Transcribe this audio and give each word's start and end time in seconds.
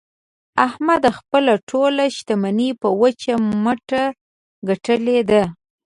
احمد 0.67 1.03
خپله 1.17 1.53
ټوله 1.69 2.05
شمني 2.19 2.69
په 2.81 2.87
وچ 3.01 3.21
مټه 3.63 4.03
ګټلې 4.67 5.19
ده. 5.29 5.43